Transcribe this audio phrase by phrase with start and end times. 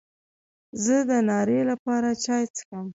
[0.83, 2.87] زه د ناري لپاره چای څښم.